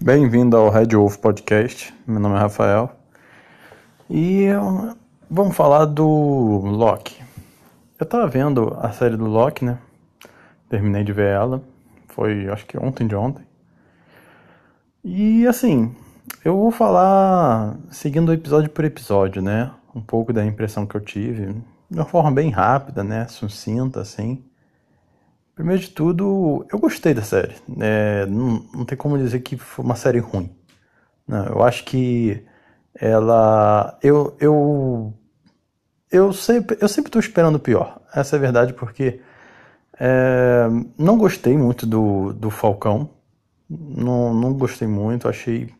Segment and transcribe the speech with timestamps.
[0.00, 1.92] Bem-vindo ao Red Wolf Podcast.
[2.06, 2.92] Meu nome é Rafael.
[4.08, 4.46] E
[5.28, 7.20] vamos falar do Loki.
[7.98, 9.76] Eu tava vendo a série do Loki, né?
[10.68, 11.60] Terminei de ver ela.
[12.06, 13.44] Foi, acho que ontem de ontem.
[15.02, 15.92] E assim,
[16.44, 19.72] eu vou falar seguindo episódio por episódio, né?
[19.92, 21.46] Um pouco da impressão que eu tive.
[21.90, 23.26] De uma forma bem rápida, né?
[23.26, 24.44] Sucinta, assim.
[25.58, 27.56] Primeiro de tudo, eu gostei da série.
[27.80, 30.48] É, não, não tem como dizer que foi uma série ruim.
[31.26, 32.44] Não, eu acho que
[32.94, 33.98] ela.
[34.00, 35.12] Eu, eu,
[36.12, 38.00] eu sempre eu sempre estou esperando o pior.
[38.14, 39.20] Essa é a verdade, porque
[39.98, 43.10] é, não gostei muito do, do Falcão.
[43.68, 45.74] Não, não gostei muito, achei.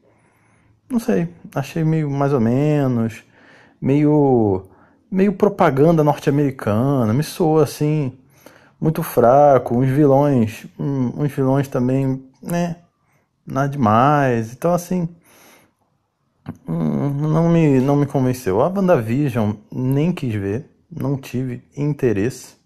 [0.90, 3.22] Não sei, achei meio mais ou menos.
[3.80, 4.66] Meio.
[5.08, 7.14] meio propaganda norte-americana.
[7.14, 8.18] Me soa assim
[8.80, 12.76] muito fraco, uns vilões, uns vilões também, né,
[13.46, 14.52] nada demais.
[14.52, 15.08] Então assim,
[16.68, 18.60] hum, não me não me convenceu.
[18.60, 22.56] A WandaVision nem quis ver, não tive interesse,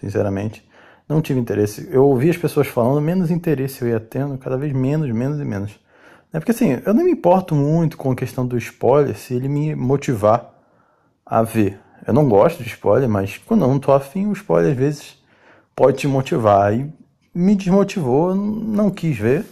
[0.00, 0.66] sinceramente.
[1.06, 1.86] Não tive interesse.
[1.90, 5.44] Eu ouvi as pessoas falando, menos interesse eu ia tendo, cada vez menos, menos e
[5.44, 5.78] menos.
[6.32, 9.48] É porque assim, eu não me importo muito com a questão do spoiler se ele
[9.48, 10.52] me motivar
[11.24, 11.78] a ver.
[12.06, 15.23] Eu não gosto de spoiler, mas quando eu não tô afim, o spoiler às vezes
[15.74, 16.74] pode te motivar.
[16.74, 16.92] E
[17.34, 19.44] me desmotivou, não quis ver.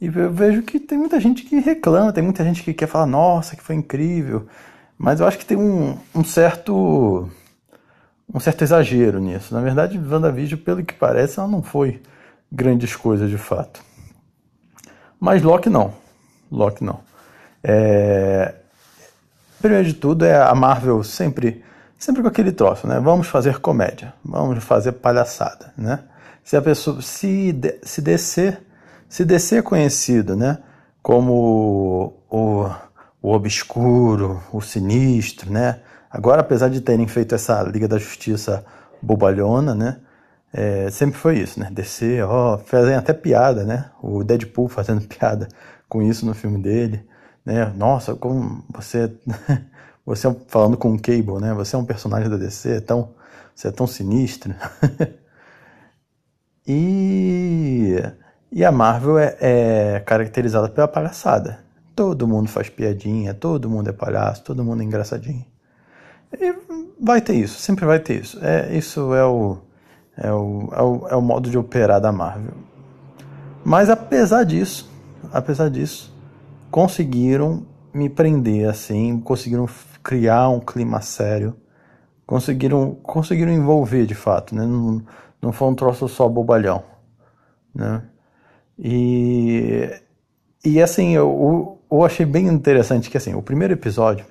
[0.00, 3.06] E eu vejo que tem muita gente que reclama, tem muita gente que quer falar,
[3.06, 4.46] nossa, que foi incrível.
[4.98, 7.28] Mas eu acho que tem um, um certo
[8.32, 9.54] um certo exagero nisso.
[9.54, 12.02] Na verdade, WandaVision, pelo que parece, ela não foi
[12.50, 13.82] grandes coisas de fato.
[15.18, 15.94] Mas Loki não.
[16.50, 17.00] Loki não.
[17.62, 18.54] É...
[19.60, 21.64] Primeiro de tudo, é a Marvel sempre
[21.98, 23.00] sempre com aquele troço, né?
[23.00, 26.00] Vamos fazer comédia, vamos fazer palhaçada, né?
[26.44, 28.60] Se a pessoa se se descer,
[29.08, 30.58] se descer conhecido, né?
[31.02, 32.70] Como o,
[33.22, 35.80] o obscuro, o sinistro, né?
[36.10, 38.64] Agora, apesar de terem feito essa Liga da Justiça
[39.02, 39.98] bobalhona, né?
[40.52, 41.68] É, sempre foi isso, né?
[41.70, 43.90] Descer, ó, fazem até piada, né?
[44.02, 45.48] O Deadpool fazendo piada
[45.88, 47.04] com isso no filme dele,
[47.44, 47.72] né?
[47.76, 49.12] Nossa, como você
[50.06, 51.52] Você é falando com o Cable, né?
[51.54, 53.10] Você é um personagem da DC, é tão,
[53.52, 54.54] você é tão sinistro.
[56.64, 57.96] e,
[58.52, 61.58] e a Marvel é, é caracterizada pela palhaçada.
[61.96, 65.44] Todo mundo faz piadinha, todo mundo é palhaço, todo mundo é engraçadinho.
[66.32, 66.54] E
[67.00, 68.38] vai ter isso, sempre vai ter isso.
[68.44, 69.58] É, isso é o,
[70.16, 72.54] é o, é o, é o modo de operar da Marvel.
[73.64, 74.88] Mas apesar disso,
[75.32, 76.14] apesar disso,
[76.70, 79.66] conseguiram me prender assim, conseguiram
[80.06, 81.56] criar um clima sério,
[82.24, 84.64] conseguiram, conseguiram envolver de fato, né?
[84.64, 85.02] Não,
[85.42, 86.84] não foi um troço só bobalhão,
[87.74, 88.04] né?
[88.78, 89.90] E,
[90.64, 94.24] e assim, eu, eu achei bem interessante que assim, o primeiro episódio,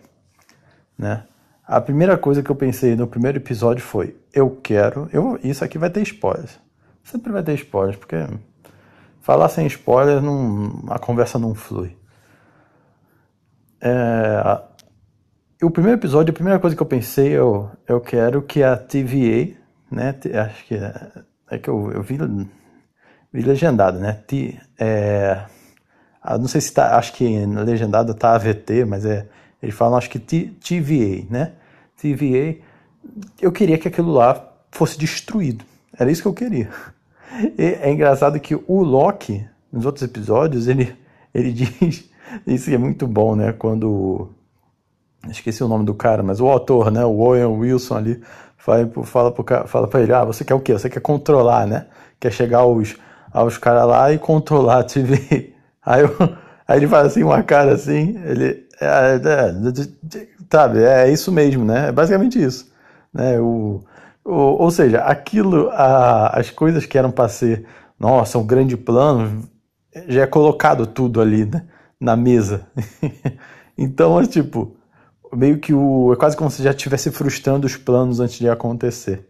[0.97, 1.25] né?
[1.67, 5.09] A primeira coisa que eu pensei no primeiro episódio foi: eu quero.
[5.11, 6.57] Eu, isso aqui vai ter spoilers.
[7.03, 8.15] Sempre vai ter spoilers, porque
[9.19, 11.97] falar sem spoilers não, a conversa não flui.
[13.81, 14.41] É,
[15.63, 19.55] o primeiro episódio, a primeira coisa que eu pensei, eu, eu quero que a TVA,
[19.89, 21.11] né, acho que é,
[21.49, 22.17] é que eu, eu vi,
[23.31, 25.45] vi legendado, né, T, é,
[26.21, 29.27] ah, não sei se tá, acho que legendado tá AVT, mas é,
[29.61, 31.53] eles falam acho que T, TVA, né,
[31.95, 32.57] TVA,
[33.41, 35.63] eu queria que aquilo lá fosse destruído,
[35.97, 36.69] era isso que eu queria.
[37.57, 40.95] E é engraçado que o Loki, nos outros episódios, ele,
[41.33, 42.09] ele diz,
[42.47, 44.29] isso é muito bom, né, quando
[45.29, 48.21] esqueci o nome do cara, mas o autor, né, o Owen Wilson ali,
[48.57, 50.73] fala, pro, fala pra ele, ah, você quer o quê?
[50.73, 51.85] Você quer controlar, né?
[52.19, 52.95] Quer chegar aos,
[53.31, 55.53] aos caras lá e controlar a TV.
[55.85, 56.09] Aí, eu,
[56.67, 59.87] aí ele faz assim, uma cara assim, ele, é, é, é,
[60.49, 61.89] sabe, é isso mesmo, né?
[61.89, 62.71] É basicamente isso,
[63.13, 63.39] né?
[63.39, 63.83] O,
[64.23, 67.67] o, ou seja, aquilo, a, as coisas que eram para ser,
[67.99, 69.47] nossa, um grande plano,
[70.07, 71.63] já é colocado tudo ali, né?
[71.99, 72.65] Na mesa.
[73.77, 74.74] então, é tipo,
[75.35, 79.27] meio que o é quase como se já estivesse frustrando os planos antes de acontecer.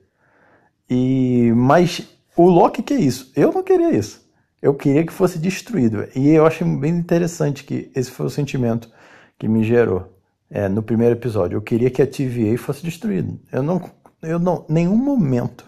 [0.90, 3.32] E mas o Loki que é isso?
[3.36, 4.24] Eu não queria isso.
[4.62, 6.08] Eu queria que fosse destruído.
[6.16, 8.90] E eu achei bem interessante que esse foi o sentimento
[9.38, 10.12] que me gerou
[10.50, 11.58] é, no primeiro episódio.
[11.58, 13.34] Eu queria que a TVA fosse destruída.
[13.52, 13.82] Eu não,
[14.22, 15.66] eu não, nenhum momento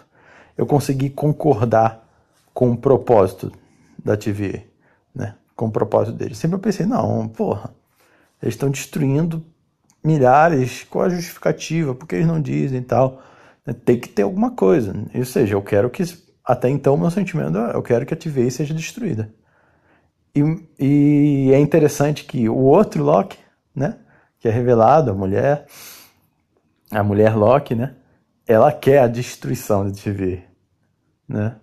[0.58, 2.08] eu consegui concordar
[2.54, 3.52] com o propósito
[4.04, 4.64] da TVA,
[5.14, 5.36] né?
[5.56, 6.38] Com o propósito deles.
[6.38, 7.70] Sempre eu pensei, não, porra,
[8.42, 9.46] eles estão destruindo
[10.08, 13.22] milhares, qual a justificativa, por que eles não dizem e tal.
[13.86, 14.94] Tem que ter alguma coisa.
[15.14, 16.04] Ou seja, eu quero que,
[16.44, 19.30] até então, meu sentimento é, eu quero que a TVA seja destruída.
[20.34, 20.42] e,
[20.80, 23.38] e é interessante que o outro Loki,
[23.76, 23.98] né?
[24.40, 25.66] Que é revelado, a mulher,
[26.92, 27.96] a mulher Loki, né?
[28.48, 30.44] Ela quer a destruição de TV,
[31.28, 31.58] né?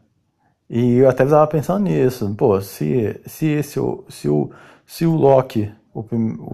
[0.69, 2.35] E eu até estava pensando nisso.
[2.37, 4.51] Pô, se, se, esse, se, o,
[4.87, 6.05] se o Loki, o,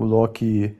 [0.01, 0.77] o Loki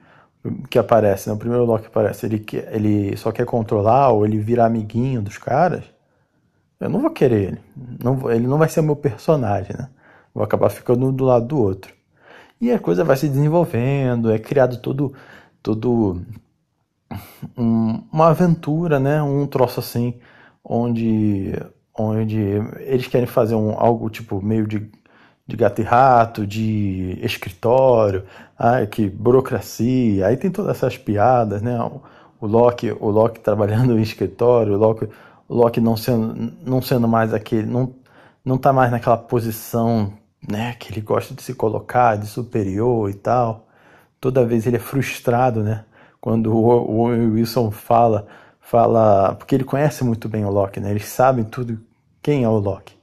[0.69, 1.35] que aparece, né?
[1.35, 5.37] o primeiro Loki que aparece, ele, ele só quer controlar ou ele vira amiguinho dos
[5.37, 5.83] caras,
[6.79, 7.61] eu não vou querer ele.
[8.03, 9.87] Não, ele não vai ser meu personagem, né?
[10.33, 11.93] Vou acabar ficando do lado do outro.
[12.59, 15.13] E a coisa vai se desenvolvendo, é criado todo,
[15.61, 16.21] todo
[17.57, 19.21] um, uma aventura, né?
[19.21, 20.19] Um troço assim,
[20.63, 21.53] onde,
[21.97, 22.39] onde
[22.79, 24.91] eles querem fazer um, algo tipo meio de,
[25.51, 28.23] de gato e rato, de escritório,
[28.57, 30.27] ai, que burocracia.
[30.27, 31.77] Aí tem todas essas piadas, né?
[32.39, 35.07] O Loki, o Loki trabalhando em escritório, o Loki
[35.51, 37.93] o Loki não sendo, não sendo mais aquele, não,
[38.43, 40.13] não tá mais naquela posição,
[40.47, 43.67] né, que ele gosta de se colocar, de superior e tal.
[44.21, 45.83] Toda vez ele é frustrado, né,
[46.21, 48.27] quando o, Wilson fala,
[48.61, 51.77] fala, porque ele conhece muito bem o Loki, né, eles sabem tudo
[52.21, 53.00] quem é o Loki.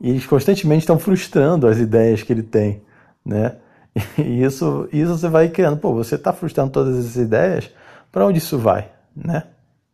[0.00, 2.82] E eles constantemente estão frustrando as ideias que ele tem,
[3.24, 3.56] né?
[4.18, 7.70] E isso, isso você vai criando, pô, você está frustrando todas essas ideias,
[8.10, 9.44] para onde isso vai, né?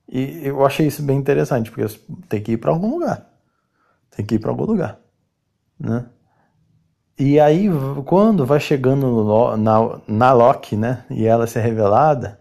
[0.08, 1.99] E eu achei isso bem interessante, porque
[2.29, 3.26] tem que ir para algum lugar.
[4.14, 4.99] Tem que ir para algum lugar.
[5.79, 6.06] Né?
[7.19, 7.69] E aí,
[8.05, 11.05] quando vai chegando no, na, na Loki, né?
[11.11, 12.38] E ela ser revelada,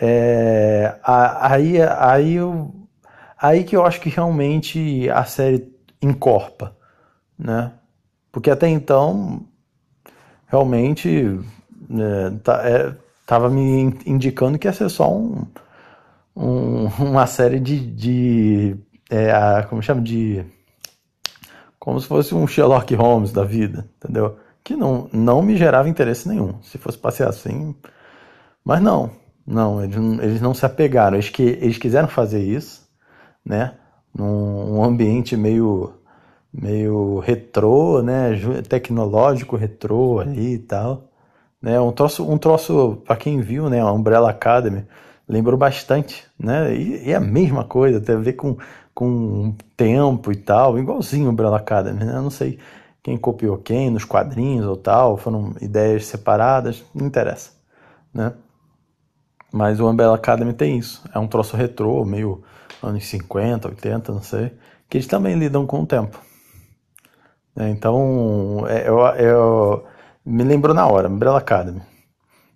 [0.00, 2.74] é, aí, aí, eu,
[3.38, 5.69] aí que eu acho que realmente a série
[6.02, 6.76] encorpa,
[7.38, 7.72] né?
[8.32, 9.44] Porque até então,
[10.46, 11.40] realmente,
[11.90, 15.46] é, tá, é, me indicando que ia ser só um,
[16.36, 18.76] um, uma série de, de
[19.10, 20.44] é, a, como chama de
[21.78, 24.38] como se fosse um Sherlock Holmes da vida, entendeu?
[24.62, 26.62] Que não, não me gerava interesse nenhum.
[26.62, 27.74] Se fosse passear assim,
[28.62, 29.10] mas não,
[29.46, 31.16] não, eles, eles não se apegaram.
[31.16, 32.86] Eles, que, eles quiseram fazer isso,
[33.44, 33.74] né?
[34.14, 35.94] Num ambiente meio
[36.52, 38.32] meio retrô, né?
[38.68, 41.04] Tecnológico retrô ali e tal,
[41.62, 41.80] né?
[41.80, 43.80] Um troço, um troço para quem viu, né?
[43.80, 44.84] A Umbrella Academy
[45.28, 46.74] lembrou bastante, né?
[46.74, 48.56] E, e, é a mesma coisa, tem a ver com,
[48.94, 52.14] com tempo e tal, igualzinho Umbrella Academy, né?
[52.14, 52.58] Não sei
[53.02, 57.52] quem copiou quem nos quadrinhos ou tal, foram ideias separadas, não interessa,
[58.12, 58.32] né?
[59.52, 62.42] Mas o Umbrella Academy tem isso, é um troço retrô, meio
[62.82, 64.52] anos 50, 80, não sei,
[64.88, 66.18] que eles também lidam com o tempo.
[67.54, 67.70] Né?
[67.70, 69.86] Então, é, eu, eu,
[70.24, 71.82] me lembrou na hora, Umbrella Academy.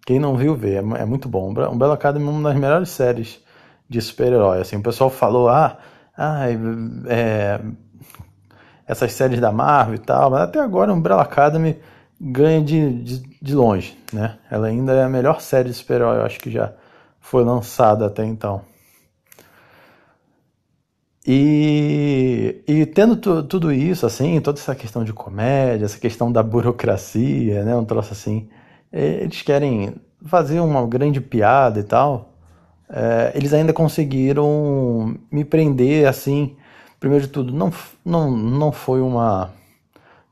[0.07, 0.75] Quem não viu, vê.
[0.75, 1.51] É, é muito bom.
[1.51, 3.41] Umbrella Academy é uma das melhores séries
[3.89, 4.61] de super-herói.
[4.61, 5.79] Assim, o pessoal falou, ah,
[6.17, 6.47] ah
[7.07, 7.61] é,
[8.87, 11.79] essas séries da Marvel e tal, mas até agora Umbrella Academy
[12.21, 14.39] ganha de, de, de longe, né?
[14.51, 16.73] Ela ainda é a melhor série de super-herói, eu acho que já
[17.21, 18.63] foi lançada até então.
[21.27, 27.65] E, e tendo tudo isso, assim, toda essa questão de comédia, essa questão da burocracia,
[27.65, 28.49] né, um troço assim,
[28.93, 29.95] eles querem
[30.25, 32.35] fazer uma grande piada e tal,
[32.89, 36.57] é, eles ainda conseguiram me prender assim.
[37.01, 37.73] Primeiro de tudo, não,
[38.05, 39.51] não, não foi uma.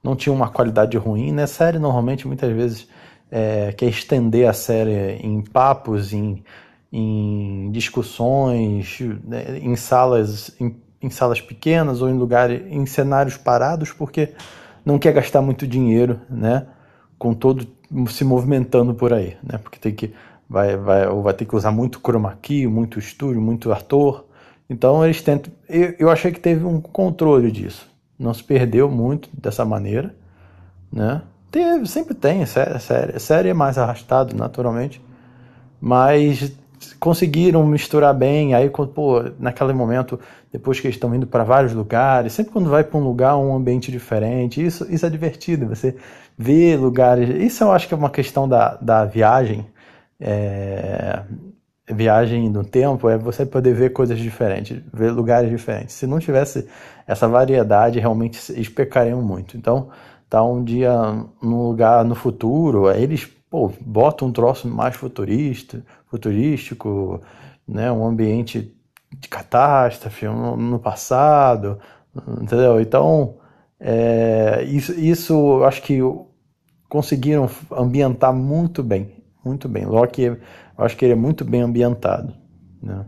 [0.03, 1.47] Não tinha uma qualidade ruim, né?
[1.47, 2.89] Série normalmente muitas vezes
[3.31, 6.43] é, quer estender a série em papos, em,
[6.93, 9.58] em discussões, né?
[9.58, 10.55] em salas.
[11.03, 14.31] Em salas pequenas ou em lugares, em cenários parados, porque
[14.85, 16.67] não quer gastar muito dinheiro, né?
[17.19, 17.67] Com todo
[18.09, 19.59] se movimentando por aí, né?
[19.59, 20.15] Porque tem que
[20.49, 24.27] vai vai ou vai ter que usar muito chroma key, muito estúdio, muito ator.
[24.69, 25.53] Então eles tentam.
[25.69, 27.89] Eu, eu achei que teve um controle disso.
[28.19, 30.15] Não se perdeu muito dessa maneira,
[30.93, 31.23] né?
[31.51, 35.03] Teve, sempre tem, série, série, série é mais arrastado, naturalmente,
[35.79, 36.51] mas
[36.98, 38.55] conseguiram misturar bem.
[38.55, 40.19] Aí, pô, naquele momento,
[40.51, 43.55] depois que eles estão indo para vários lugares, sempre quando vai para um lugar, um
[43.55, 45.67] ambiente diferente, isso, isso é divertido.
[45.69, 45.96] Você
[46.36, 47.29] vê lugares.
[47.29, 49.67] Isso eu acho que é uma questão da, da viagem.
[50.20, 51.22] É,
[51.91, 55.94] viagem no tempo é você poder ver coisas diferentes, ver lugares diferentes.
[55.94, 56.69] Se não tivesse
[57.06, 59.56] essa variedade, realmente eles pecariam muito.
[59.56, 59.91] Então,
[60.29, 60.93] tá um dia
[61.43, 67.21] num lugar no futuro, aí eles pô, botam um troço mais futurista, futurístico,
[67.69, 68.75] né, um ambiente
[69.13, 71.79] de catástrofe no, no passado,
[72.41, 72.81] entendeu?
[72.81, 73.37] Então,
[73.79, 75.99] é, isso, isso eu acho que
[76.89, 79.85] conseguiram ambientar muito bem, muito bem.
[79.85, 80.39] Loki, eu
[80.79, 82.35] acho que ele é muito bem ambientado.
[82.82, 83.05] Né?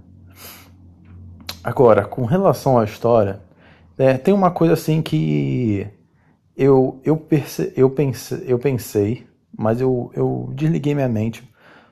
[1.63, 3.41] Agora, com relação à história,
[3.97, 5.87] é, tem uma coisa assim que
[6.55, 11.49] eu, eu, perce, eu, pense, eu pensei, mas eu, eu desliguei minha mente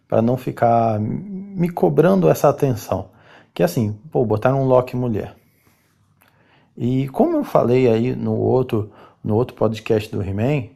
[0.08, 3.10] para não ficar me cobrando essa atenção.
[3.54, 5.34] Que assim, pô, botar um Loki mulher.
[6.76, 8.90] E como eu falei aí no outro,
[9.22, 10.68] no outro podcast do He-Man,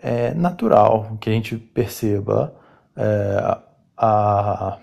[0.00, 2.54] é natural que a gente perceba
[2.96, 3.58] é,
[3.96, 4.78] a,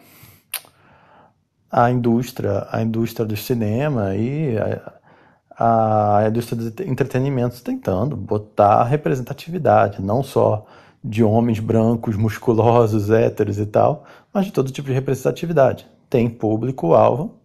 [1.72, 10.02] a indústria, a indústria do cinema e a, a indústria do entretenimento tentando botar representatividade,
[10.02, 10.66] não só
[11.04, 15.88] de homens brancos, musculosos, héteros e tal, mas de todo tipo de representatividade.
[16.10, 17.36] Tem público-alvo,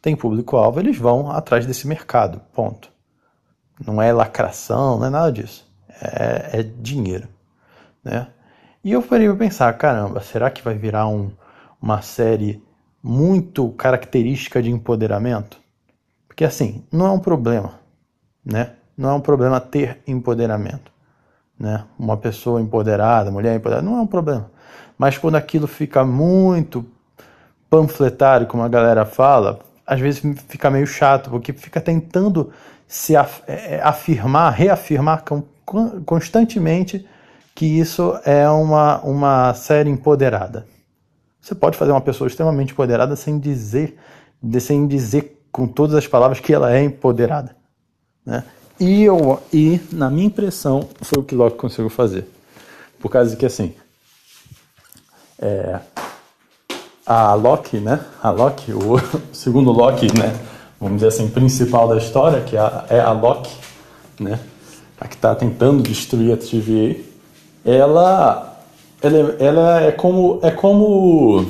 [0.00, 2.90] tem público-alvo, eles vão atrás desse mercado, ponto.
[3.84, 5.66] Não é lacração, não é nada disso.
[6.00, 7.28] É, é dinheiro,
[8.02, 8.28] né?
[8.82, 11.30] E eu parei para pensar, caramba, será que vai virar um,
[11.80, 12.62] uma série
[13.02, 15.58] muito característica de empoderamento?
[16.26, 17.80] Porque assim, não é um problema,
[18.44, 18.74] né?
[18.96, 20.90] Não é um problema ter empoderamento,
[21.58, 21.84] né?
[21.98, 24.50] Uma pessoa empoderada, mulher empoderada, não é um problema.
[24.96, 26.84] Mas quando aquilo fica muito
[27.68, 32.52] panfletário, como a galera fala, às vezes fica meio chato, porque fica tentando
[32.86, 35.24] se é, é, afirmar, reafirmar
[36.04, 37.06] constantemente
[37.54, 40.66] que isso é uma, uma série empoderada.
[41.40, 43.98] Você pode fazer uma pessoa extremamente empoderada sem dizer,
[44.60, 47.56] sem dizer com todas as palavras que ela é empoderada.
[48.24, 48.44] Né?
[48.80, 52.26] E, eu, e, na minha impressão, foi o que Locke conseguiu fazer.
[53.00, 53.74] Por causa de que, assim,
[55.38, 55.80] é,
[57.04, 58.00] a Loki, né?
[58.22, 58.98] A Loki, o
[59.32, 60.38] segundo Loki, né?
[60.80, 63.54] Vamos dizer assim, principal da história, que é a, é Loki,
[64.20, 64.38] né?
[65.00, 67.08] A que está tentando destruir a TVA
[67.64, 68.62] ela,
[69.02, 71.44] ela, ela é como, é como,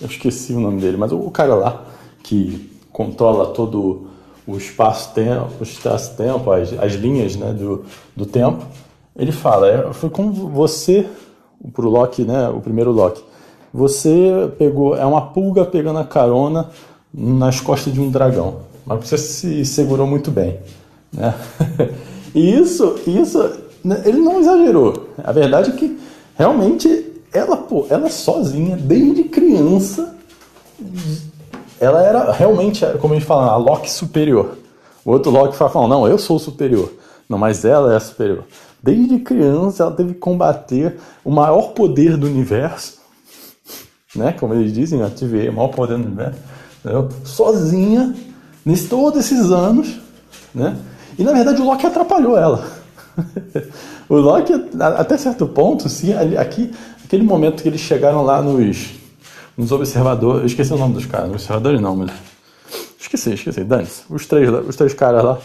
[0.00, 1.84] eu esqueci o nome dele, mas o, cara lá
[2.22, 4.08] que controla todo
[4.48, 7.84] o espaço-tempo, o espaço-tempo, as, as linhas né, do,
[8.16, 8.64] do tempo,
[9.14, 11.06] ele fala, é, foi como você,
[11.74, 13.22] pro Loki, né, o primeiro Loki,
[13.72, 16.70] você pegou, é uma pulga pegando a carona
[17.12, 20.58] nas costas de um dragão, mas você se segurou muito bem,
[21.12, 21.34] né?
[22.34, 23.38] e isso, isso
[23.84, 25.08] né, ele não exagerou.
[25.22, 25.98] A verdade é que
[26.36, 30.16] realmente ela, pô, ela sozinha, desde criança,
[31.80, 34.56] ela era realmente, como a gente fala, a Loki superior.
[35.04, 36.92] O outro Loki fala, não, eu sou superior.
[37.28, 38.44] Não, mas ela é superior.
[38.82, 42.98] Desde criança ela teve que combater o maior poder do universo,
[44.14, 44.32] né?
[44.32, 46.38] Como eles dizem, a TVA, o maior poder do universo,
[47.24, 48.14] sozinha,
[48.64, 50.00] nesses todos esses anos,
[50.54, 50.76] né?
[51.18, 52.64] E na verdade o Loki atrapalhou ela.
[54.08, 54.52] o Loki,
[54.96, 56.72] até certo ponto, sim, aqui,
[57.04, 58.90] aquele momento que eles chegaram lá nos,
[59.58, 62.12] nos observadores, eu esqueci o nome dos caras, observadores não, mas.
[62.98, 64.02] Esqueci, esqueci, dane-se.
[64.08, 65.38] Os três, os três caras lá,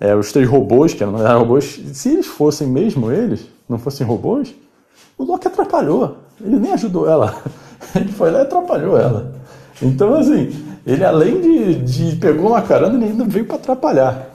[0.00, 4.04] é, os três robôs, que não eram robôs, se eles fossem mesmo eles, não fossem
[4.04, 4.52] robôs,
[5.16, 6.16] o Loki atrapalhou.
[6.44, 7.40] Ele nem ajudou ela.
[7.94, 9.32] Ele foi lá e atrapalhou ela.
[9.80, 10.50] Então, assim,
[10.86, 14.30] ele além de, de pegou uma carona, ele ainda veio para atrapalhar.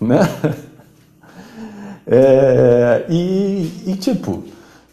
[0.00, 0.20] Né?
[2.06, 4.44] É, e, e, tipo,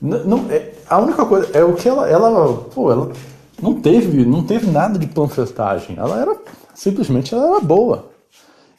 [0.01, 3.11] não, é, a única coisa é o que ela, ela, pô, ela
[3.61, 5.95] não teve, não teve nada de panfletagem.
[5.97, 6.37] Ela era
[6.73, 8.09] simplesmente ela era boa.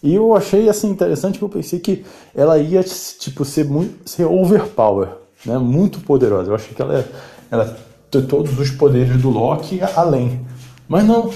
[0.02, 4.24] E eu achei assim interessante que eu pensei que ela ia tipo ser muito ser
[4.24, 5.08] overpower,
[5.46, 5.56] né?
[5.58, 6.50] Muito poderosa.
[6.50, 7.04] Eu achei que ela
[7.50, 7.78] ela
[8.10, 10.40] ter todos os poderes do Loki além.
[10.88, 11.30] Mas não.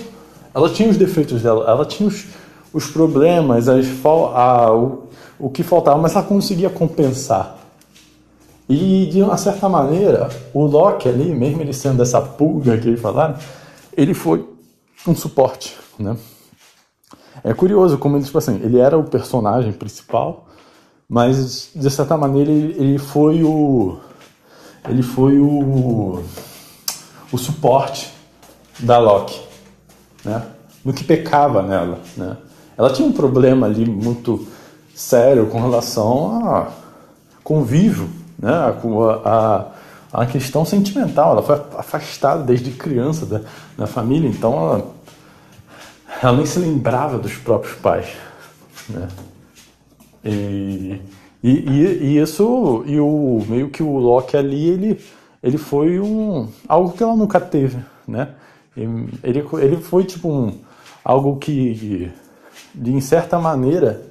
[0.54, 2.24] Ela tinha os defeitos dela, ela tinha os,
[2.72, 3.86] os problemas, as,
[4.34, 5.04] a, o,
[5.38, 7.58] o que faltava, mas ela conseguia compensar.
[8.68, 12.96] E de uma certa maneira, o Loki ali, mesmo ele sendo essa pulga que ele
[12.96, 13.36] falaram,
[13.96, 14.44] ele foi
[15.06, 16.16] um suporte, né?
[17.44, 20.48] É curioso como ele, tipo assim, ele era o personagem principal,
[21.08, 23.98] mas de certa maneira ele, ele foi o
[24.88, 26.22] ele foi o
[27.32, 28.12] o suporte
[28.80, 29.40] da Loki,
[30.24, 30.42] né?
[30.84, 32.36] No que pecava nela, né?
[32.76, 34.46] Ela tinha um problema ali muito
[34.94, 36.68] sério com relação a
[37.42, 38.08] convívio,
[38.38, 38.50] né?
[38.52, 39.70] a,
[40.12, 41.32] a, a questão sentimental.
[41.32, 43.40] Ela foi afastada desde criança da,
[43.76, 44.86] da família, então ela,
[46.22, 48.08] ela nem se lembrava dos próprios pais.
[48.88, 49.08] Né?
[50.24, 51.00] E,
[51.42, 55.00] e, e, e, isso, e o meio que o Loki ali, ele,
[55.42, 58.30] ele foi um algo que ela nunca teve, né?
[58.76, 60.58] Ele, ele foi tipo um
[61.04, 62.10] algo que,
[62.74, 64.02] de em certa maneira,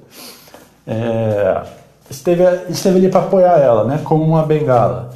[0.86, 1.62] é,
[2.10, 5.10] esteve, esteve ali para apoiar ela, né, como uma bengala,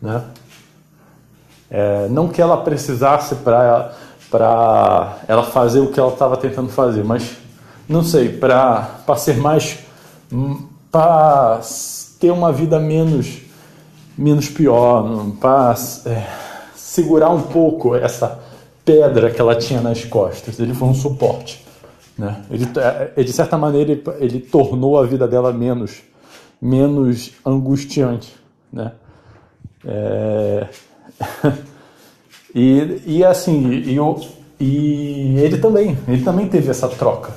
[0.00, 0.22] né?
[1.70, 3.92] É, não que ela precisasse para
[4.28, 7.36] para ela fazer o que ela estava tentando fazer, mas
[7.88, 9.78] não sei, para ser mais
[10.90, 11.60] para
[12.20, 13.40] ter uma vida menos
[14.20, 15.74] menos pior, para
[16.06, 16.26] é,
[16.76, 18.38] segurar um pouco essa
[18.84, 20.60] pedra que ela tinha nas costas.
[20.60, 21.64] Ele foi um suporte.
[22.18, 22.36] Né?
[22.50, 22.68] Ele,
[23.16, 26.02] é, de certa maneira, ele, ele tornou a vida dela menos,
[26.60, 28.34] menos angustiante.
[28.72, 28.92] Né?
[29.84, 30.66] É...
[32.54, 33.98] e, e assim, e,
[34.60, 37.32] e ele também, ele também teve essa troca.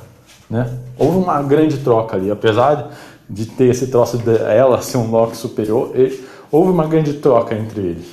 [0.50, 0.70] Né?
[0.98, 2.92] Houve uma grande troca ali, apesar
[3.30, 7.82] de ter esse troço dela ser um Loki superior, ele, houve uma grande troca entre
[7.82, 8.08] eles.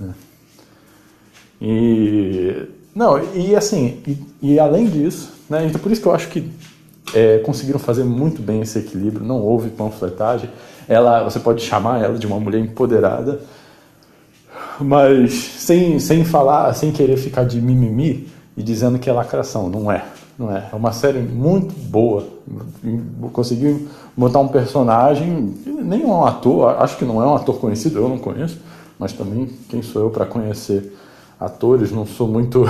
[0.00, 0.14] Né?
[1.60, 6.28] E não, e assim, e, e, além disso, né, então por isso que eu acho
[6.28, 6.48] que
[7.14, 10.50] é, conseguiram fazer muito bem esse equilíbrio, não houve panfletagem.
[10.88, 13.40] Ela, você pode chamar ela de uma mulher empoderada,
[14.80, 19.90] mas sem, sem falar, sem querer ficar de mimimi e dizendo que é lacração, não
[19.90, 20.04] é.
[20.36, 20.68] Não é.
[20.72, 22.26] É uma série muito boa.
[23.32, 27.98] Conseguiu montar um personagem, nem é um ator, acho que não é um ator conhecido,
[27.98, 28.58] eu não conheço,
[28.98, 30.92] mas também quem sou eu para conhecer
[31.38, 32.64] atores, não sou muito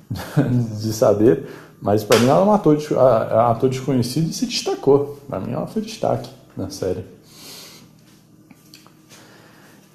[0.80, 1.46] de saber,
[1.80, 5.18] mas para mim ela é um ator, é um ator desconhecido e se destacou.
[5.28, 7.04] Para mim ela foi destaque na série.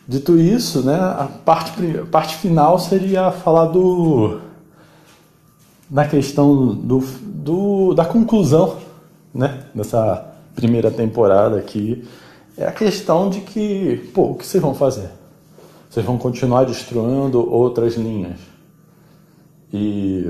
[0.07, 1.71] Dito isso, né, a parte,
[2.11, 4.39] parte final seria falar do
[5.89, 8.77] na questão do, do, da conclusão
[9.33, 12.07] né, dessa primeira temporada aqui.
[12.57, 15.09] É a questão de que, pô, o que vocês vão fazer?
[15.91, 18.39] vocês vão continuar destruindo outras linhas
[19.73, 20.25] e,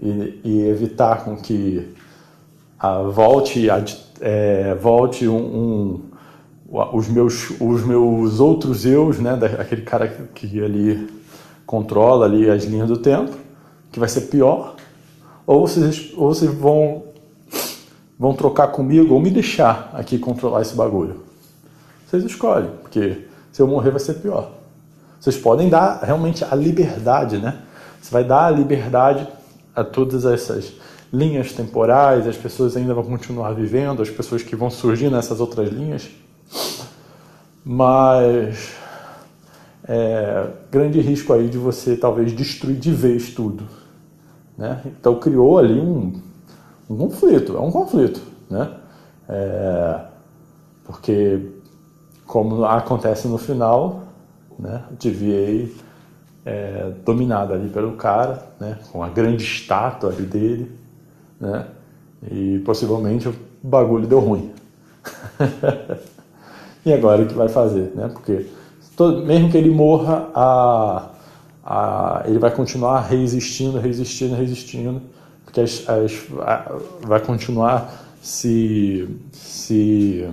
[0.00, 1.94] e, e evitar com que
[2.78, 3.84] a, volte, a,
[4.20, 6.00] é, volte um, um,
[6.92, 11.08] os, meus, os meus outros eus, né, aquele cara que ali
[11.66, 13.36] controla ali as linhas do tempo,
[13.90, 14.76] que vai ser pior,
[15.46, 17.04] ou vocês, ou vocês vão,
[18.18, 21.22] vão trocar comigo ou me deixar aqui controlar esse bagulho.
[22.06, 24.52] Vocês escolhem, porque se eu morrer vai ser pior.
[25.20, 27.58] Vocês podem dar realmente a liberdade, né?
[28.00, 29.26] Você vai dar a liberdade
[29.80, 30.72] a todas essas
[31.12, 35.70] linhas temporais, as pessoas ainda vão continuar vivendo, as pessoas que vão surgir nessas outras
[35.70, 36.08] linhas.
[37.64, 38.74] Mas
[39.84, 43.64] é, grande risco aí de você talvez destruir de vez tudo.
[44.56, 44.82] Né?
[44.86, 46.20] Então criou ali um,
[46.90, 48.20] um conflito, é um conflito.
[48.50, 48.70] Né?
[49.28, 50.00] É,
[50.84, 51.40] porque
[52.26, 54.02] como acontece no final,
[54.58, 54.82] né?
[54.98, 55.68] TVA
[56.48, 58.78] é dominado ali pelo cara, né?
[58.90, 60.72] Com a grande estátua ali dele,
[61.38, 61.66] né?
[62.30, 64.50] E possivelmente o bagulho deu ruim.
[66.84, 68.08] e agora o que vai fazer, né?
[68.08, 68.46] Porque
[68.96, 71.10] todo, mesmo que ele morra, a,
[71.62, 75.02] a, ele vai continuar resistindo, resistindo, resistindo,
[75.44, 80.26] porque as, as, a, vai continuar se, se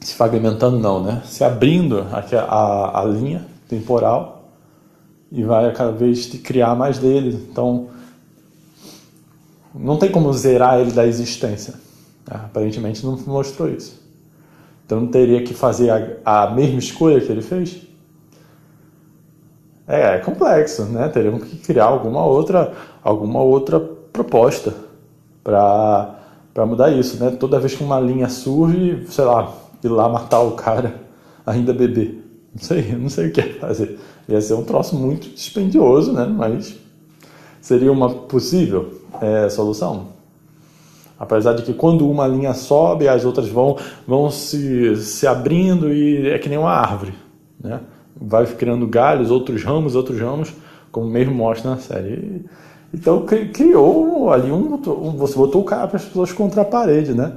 [0.00, 1.22] se fragmentando não, né?
[1.24, 4.50] Se abrindo a, a, a linha temporal
[5.30, 7.48] e vai cada vez criar mais dele.
[7.50, 7.88] Então,
[9.74, 11.74] não tem como zerar ele da existência.
[12.28, 12.40] Né?
[12.44, 14.00] Aparentemente não mostrou isso.
[14.84, 17.80] Então não teria que fazer a, a mesma escolha que ele fez?
[19.88, 21.08] É, é complexo, né?
[21.08, 24.74] Teríamos que criar alguma outra, alguma outra proposta
[25.42, 27.30] para mudar isso, né?
[27.30, 30.94] Toda vez que uma linha surge, sei lá, ir lá matar o cara
[31.46, 32.21] ainda bebê.
[32.54, 33.98] Não sei, não sei o que ia fazer.
[34.28, 36.26] Ia ser um troço muito dispendioso, né?
[36.26, 36.76] Mas
[37.60, 40.08] seria uma possível é, solução.
[41.18, 46.28] Apesar de que quando uma linha sobe, as outras vão, vão se, se abrindo e
[46.28, 47.14] é que nem uma árvore,
[47.62, 47.80] né?
[48.20, 50.52] Vai criando galhos, outros ramos, outros ramos,
[50.90, 52.44] como mesmo mostra na série.
[52.92, 54.76] Então criou ali um
[55.16, 57.32] você botou o cara para as pessoas contra a parede, né?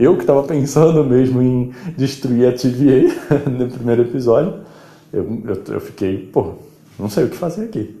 [0.00, 4.60] Eu que estava pensando mesmo em destruir a TVA no primeiro episódio,
[5.12, 6.54] eu, eu, eu, fiquei, pô,
[6.98, 8.00] não sei o que fazer aqui.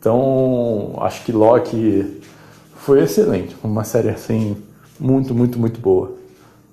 [0.00, 2.20] Então, acho que Loki
[2.74, 4.56] foi excelente, uma série assim,
[4.98, 6.12] muito, muito, muito boa.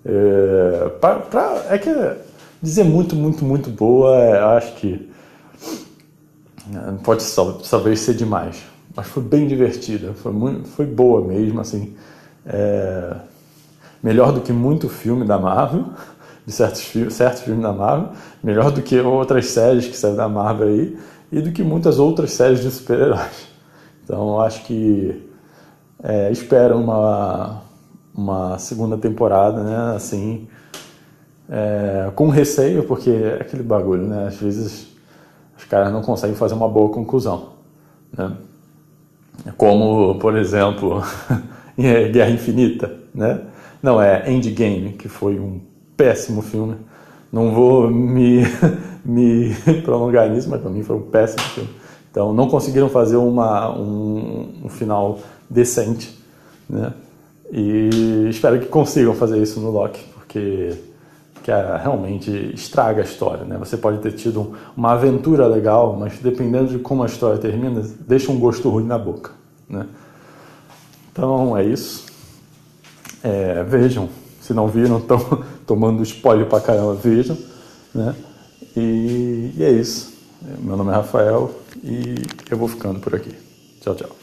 [0.04, 1.92] É, pra, pra, é que
[2.60, 5.12] dizer muito, muito, muito boa, é, acho que
[6.74, 7.24] é, pode
[7.70, 8.64] talvez ser demais,
[8.96, 11.94] mas foi bem divertida, foi, muito, foi boa mesmo, assim.
[12.48, 13.16] É,
[14.04, 15.86] melhor do que muito filme da Marvel,
[16.46, 17.18] de certos, filmes,
[17.64, 18.10] da Marvel,
[18.44, 20.98] melhor do que outras séries que saem da Marvel aí,
[21.32, 23.48] e do que muitas outras séries de super-heróis.
[24.04, 25.26] Então acho que
[26.04, 27.62] é, espero uma,
[28.14, 29.96] uma segunda temporada, né?
[29.96, 30.48] Assim,
[31.50, 34.28] é, com receio, porque é aquele bagulho, né?
[34.28, 34.88] Às vezes
[35.58, 37.54] os caras não conseguem fazer uma boa conclusão,
[38.16, 38.34] né?
[39.58, 41.02] Como, por exemplo,
[41.78, 43.42] em Guerra Infinita, né?
[43.84, 45.60] Não, é Endgame, que foi um
[45.98, 46.78] péssimo filme.
[47.30, 48.44] Não vou me,
[49.04, 51.70] me prolongar nisso, mas para mim foi um péssimo filme.
[52.10, 55.20] Então não conseguiram fazer uma, um, um final
[55.50, 56.18] decente,
[56.70, 56.94] né?
[57.52, 60.76] E espero que consigam fazer isso no Loki, porque
[61.44, 63.58] que é, realmente estraga a história, né?
[63.58, 68.32] Você pode ter tido uma aventura legal, mas dependendo de como a história termina, deixa
[68.32, 69.32] um gosto ruim na boca,
[69.68, 69.86] né?
[71.12, 72.13] Então é isso.
[73.24, 74.10] É, vejam,
[74.42, 77.38] se não viram, estão tomando spoiler pra caramba, vejam,
[77.96, 78.14] né?
[78.76, 80.14] E, e é isso.
[80.60, 82.16] Meu nome é Rafael e
[82.50, 83.32] eu vou ficando por aqui.
[83.82, 84.23] Tchau, tchau.